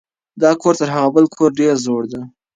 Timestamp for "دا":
0.41-0.51